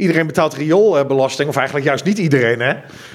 [0.00, 2.74] iedereen betaalt rioolbelasting, of eigenlijk juist niet iedereen, hè?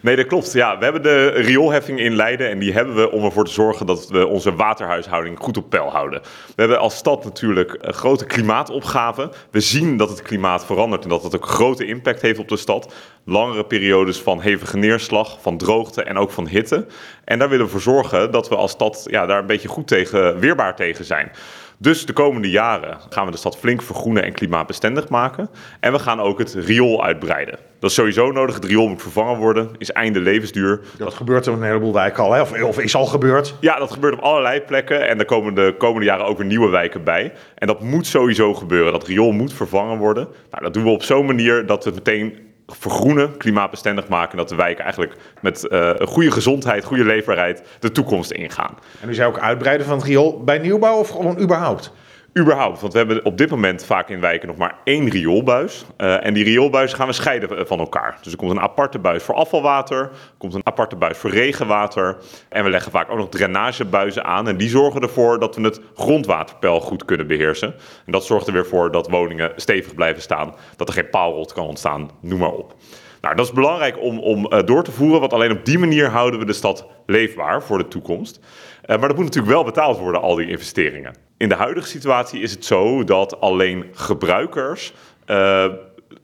[0.00, 0.52] Nee, dat klopt.
[0.52, 3.86] Ja, we hebben de rioolheffing in Leiden en die hebben we om ervoor te zorgen
[3.86, 6.20] dat we onze waterhuishouding goed op peil houden.
[6.46, 9.30] We hebben als stad natuurlijk een grote klimaatopgave.
[9.50, 12.56] We zien dat het klimaat verandert en dat het ook grote impact heeft op de
[12.56, 12.94] stad.
[13.24, 16.86] Langere periodes van hevige neerslag, van droogte en ook van hitte.
[17.24, 19.88] En daar willen we voor zorgen dat we als stad ja, daar een beetje goed
[19.88, 21.30] tegen, weerbaar tegen zijn.
[21.78, 25.48] Dus de komende jaren gaan we de stad flink vergroenen en klimaatbestendig maken.
[25.80, 27.58] En we gaan ook het riool uitbreiden.
[27.78, 28.54] Dat is sowieso nodig.
[28.54, 29.70] Het riool moet vervangen worden.
[29.78, 30.80] Is einde levensduur.
[30.98, 32.40] Dat gebeurt in een heleboel wijken al, hè?
[32.40, 33.54] Of, of is al gebeurd?
[33.60, 35.08] Ja, dat gebeurt op allerlei plekken.
[35.08, 37.32] En er komen de komende jaren ook weer nieuwe wijken bij.
[37.54, 38.92] En dat moet sowieso gebeuren.
[38.92, 40.28] Dat riool moet vervangen worden.
[40.50, 44.36] Nou, dat doen we op zo'n manier dat we het meteen vergroenen, klimaatbestendig maken.
[44.36, 48.78] Dat de wijken eigenlijk met uh, goede gezondheid, goede leefbaarheid de toekomst ingaan.
[49.00, 51.92] En u zou ook uitbreiden van het riool bij nieuwbouw of gewoon überhaupt?
[52.38, 55.84] Überhaupt, want we hebben op dit moment vaak in wijken nog maar één rioolbuis.
[55.98, 58.18] Uh, en die rioolbuis gaan we scheiden van elkaar.
[58.22, 62.16] Dus er komt een aparte buis voor afvalwater, er komt een aparte buis voor regenwater.
[62.48, 64.48] En we leggen vaak ook nog drainagebuizen aan.
[64.48, 67.74] En die zorgen ervoor dat we het grondwaterpeil goed kunnen beheersen.
[68.06, 71.52] En dat zorgt er weer voor dat woningen stevig blijven staan, dat er geen paalrot
[71.52, 72.74] kan ontstaan, noem maar op.
[73.20, 76.08] Nou, dat is belangrijk om, om uh, door te voeren, want alleen op die manier
[76.08, 78.36] houden we de stad leefbaar voor de toekomst.
[78.36, 81.14] Uh, maar dat moet natuurlijk wel betaald worden, al die investeringen.
[81.36, 84.92] In de huidige situatie is het zo dat alleen gebruikers
[85.26, 85.64] uh,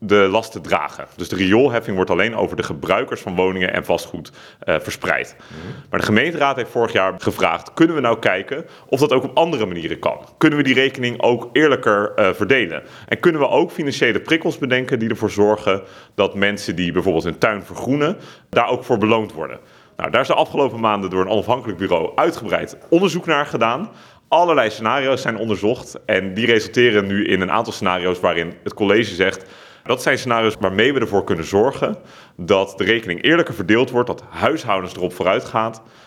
[0.04, 1.06] de lasten dragen.
[1.16, 4.32] Dus de rioolheffing wordt alleen over de gebruikers van woningen en vastgoed
[4.64, 5.36] uh, verspreid.
[5.38, 5.74] Mm.
[5.90, 9.36] Maar de gemeenteraad heeft vorig jaar gevraagd: kunnen we nou kijken of dat ook op
[9.36, 10.18] andere manieren kan?
[10.38, 12.82] Kunnen we die rekening ook eerlijker uh, verdelen?
[13.08, 15.82] En kunnen we ook financiële prikkels bedenken die ervoor zorgen
[16.14, 18.16] dat mensen die bijvoorbeeld hun tuin vergroenen,
[18.48, 19.58] daar ook voor beloond worden?
[19.96, 23.90] Nou, daar is de afgelopen maanden door een onafhankelijk bureau uitgebreid onderzoek naar gedaan
[24.32, 25.98] allerlei scenario's zijn onderzocht.
[26.06, 29.44] En die resulteren nu in een aantal scenario's waarin het college zegt.
[29.84, 31.96] Dat zijn scenario's waarmee we ervoor kunnen zorgen
[32.36, 35.44] dat de rekening eerlijker verdeeld wordt, dat huishoudens erop vooruit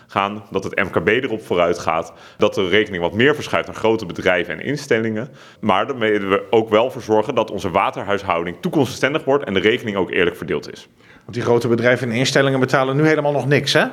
[0.07, 4.05] gaan, dat het MKB erop vooruit gaat, dat de rekening wat meer verschuift naar grote
[4.05, 5.29] bedrijven en instellingen.
[5.59, 9.97] Maar daarmee we ook wel voor zorgen dat onze waterhuishouding toekomstbestendig wordt en de rekening
[9.97, 10.87] ook eerlijk verdeeld is.
[11.23, 13.85] Want die grote bedrijven en instellingen betalen nu helemaal nog niks, hè?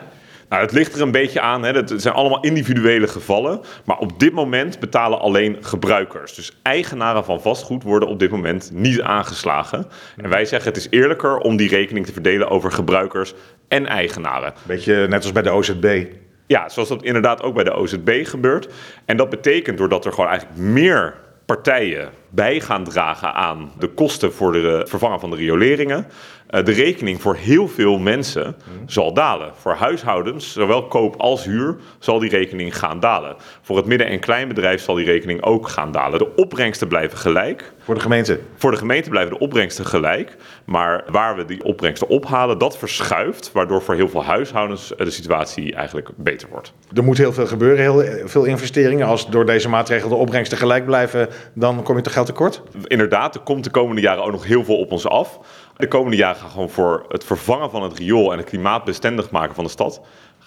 [0.52, 1.62] Nou, het ligt er een beetje aan.
[1.62, 1.70] Hè.
[1.70, 3.60] Het zijn allemaal individuele gevallen.
[3.84, 6.34] Maar op dit moment betalen alleen gebruikers.
[6.34, 9.86] Dus eigenaren van vastgoed worden op dit moment niet aangeslagen.
[10.16, 13.34] En wij zeggen het is eerlijker om die rekening te verdelen over gebruikers
[13.68, 14.52] en eigenaren.
[14.66, 16.04] Beetje net als bij de OZB.
[16.46, 18.68] Ja, zoals dat inderdaad ook bij de OZB gebeurt.
[19.04, 21.14] En dat betekent doordat er gewoon eigenlijk meer
[21.46, 26.06] partijen bij gaan dragen aan de kosten voor de vervangen van de rioleringen.
[26.50, 28.56] Uh, de rekening voor heel veel mensen
[28.86, 29.52] zal dalen.
[29.54, 33.36] Voor huishoudens, zowel koop als huur, zal die rekening gaan dalen.
[33.62, 36.18] Voor het midden- en kleinbedrijf zal die rekening ook gaan dalen.
[36.18, 37.72] De opbrengsten blijven gelijk.
[37.78, 38.40] Voor de gemeente?
[38.56, 40.36] Voor de gemeente blijven de opbrengsten gelijk.
[40.64, 43.50] Maar waar we die opbrengsten ophalen, dat verschuift.
[43.52, 46.72] Waardoor voor heel veel huishoudens de situatie eigenlijk beter wordt.
[46.94, 49.06] Er moet heel veel gebeuren, heel veel investeringen.
[49.06, 52.62] Als door deze maatregel de opbrengsten gelijk blijven, dan kom je toch tekort?
[52.84, 55.38] Inderdaad, er komt de komende jaren ook nog heel veel op ons af.
[55.76, 59.54] De komende jaren gaan gewoon voor het vervangen van het riool en het klimaatbestendig maken
[59.54, 60.00] van de stad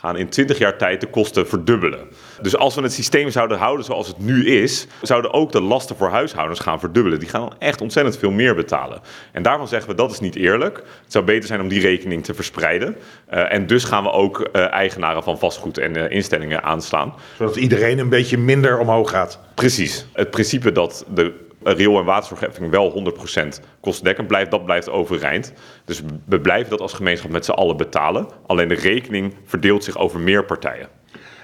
[0.05, 1.99] gaan in 20 jaar tijd de kosten verdubbelen.
[2.41, 5.95] Dus als we het systeem zouden houden zoals het nu is, zouden ook de lasten
[5.95, 7.19] voor huishoudens gaan verdubbelen.
[7.19, 9.01] Die gaan dan echt ontzettend veel meer betalen.
[9.31, 10.77] En daarvan zeggen we dat is niet eerlijk.
[10.77, 12.95] Het zou beter zijn om die rekening te verspreiden.
[13.33, 17.13] Uh, en dus gaan we ook uh, eigenaren van vastgoed en uh, instellingen aanslaan.
[17.37, 19.39] Zodat iedereen een beetje minder omhoog gaat.
[19.53, 20.05] Precies.
[20.13, 25.53] Het principe dat de riool- en waterzorgheffing wel 100% kostendekkend blijft, dat blijft overeind.
[25.85, 28.27] Dus we blijven dat als gemeenschap met z'n allen betalen.
[28.45, 30.94] Alleen de rekening verdeelt zich over meer partijen.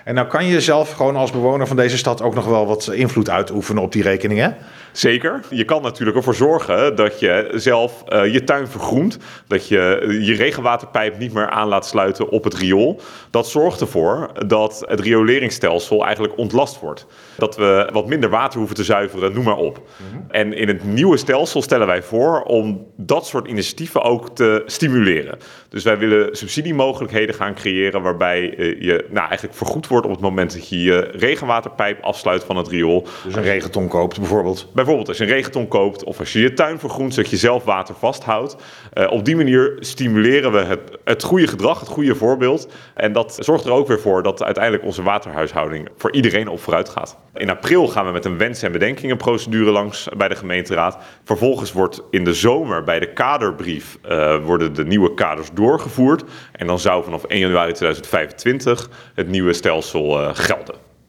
[0.03, 2.89] En nou kan je zelf gewoon als bewoner van deze stad ook nog wel wat
[2.93, 4.57] invloed uitoefenen op die rekeningen.
[4.91, 5.39] Zeker.
[5.49, 9.17] Je kan natuurlijk ervoor zorgen dat je zelf uh, je tuin vergroent.
[9.47, 13.01] Dat je je regenwaterpijp niet meer aan laat sluiten op het riool.
[13.29, 17.05] Dat zorgt ervoor dat het rioleringsstelsel eigenlijk ontlast wordt.
[17.37, 19.77] Dat we wat minder water hoeven te zuiveren, noem maar op.
[19.77, 20.25] Mm -hmm.
[20.31, 25.37] En in het nieuwe stelsel stellen wij voor om dat soort initiatieven ook te stimuleren.
[25.69, 30.21] Dus wij willen subsidiemogelijkheden gaan creëren waarbij uh, je nou, eigenlijk vergoed wordt op het
[30.21, 33.07] moment dat je je regenwaterpijp afsluit van het riool.
[33.23, 34.67] Dus een regenton koopt bijvoorbeeld.
[34.73, 37.63] Bijvoorbeeld als je een regenton koopt of als je je tuin vergroent zodat je zelf
[37.63, 38.55] water vasthoudt.
[38.93, 42.67] Uh, op die manier stimuleren we het, het goede gedrag, het goede voorbeeld.
[42.95, 46.89] En dat zorgt er ook weer voor dat uiteindelijk onze waterhuishouding voor iedereen op vooruit
[46.89, 47.17] gaat.
[47.33, 50.97] In april gaan we met een wens- en bedenkingenprocedure langs bij de gemeenteraad.
[51.23, 56.23] Vervolgens wordt in de zomer bij de kaderbrief uh, worden de nieuwe kaders doorgevoerd.
[56.51, 60.90] En dan zou vanaf 1 januari 2025 het nieuwe stelsel uh, gelden.